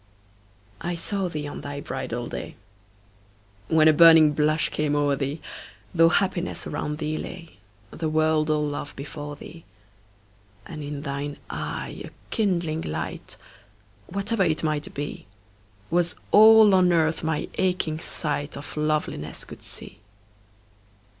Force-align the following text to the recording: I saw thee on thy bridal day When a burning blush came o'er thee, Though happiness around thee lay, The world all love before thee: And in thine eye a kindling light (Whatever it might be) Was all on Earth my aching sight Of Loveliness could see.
I 0.81 0.95
saw 0.95 1.29
thee 1.29 1.45
on 1.47 1.61
thy 1.61 1.79
bridal 1.79 2.25
day 2.27 2.55
When 3.67 3.87
a 3.87 3.93
burning 3.93 4.33
blush 4.33 4.69
came 4.69 4.95
o'er 4.95 5.15
thee, 5.15 5.41
Though 5.93 6.09
happiness 6.09 6.65
around 6.65 6.97
thee 6.97 7.19
lay, 7.19 7.57
The 7.91 8.09
world 8.09 8.49
all 8.49 8.65
love 8.65 8.95
before 8.95 9.35
thee: 9.35 9.63
And 10.65 10.81
in 10.81 11.03
thine 11.03 11.37
eye 11.51 12.01
a 12.03 12.09
kindling 12.31 12.81
light 12.81 13.37
(Whatever 14.07 14.41
it 14.43 14.63
might 14.63 14.91
be) 14.95 15.27
Was 15.91 16.15
all 16.31 16.73
on 16.73 16.91
Earth 16.91 17.21
my 17.23 17.47
aching 17.59 17.99
sight 17.99 18.57
Of 18.57 18.75
Loveliness 18.75 19.45
could 19.45 19.61
see. 19.61 19.99